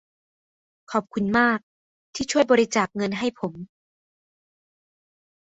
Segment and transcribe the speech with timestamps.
[0.91, 1.59] ขอบคุณมาก
[2.15, 3.53] ที่ช่วยบริจาคเงินให้ผม